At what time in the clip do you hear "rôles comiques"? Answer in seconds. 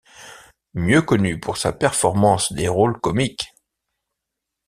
2.67-3.53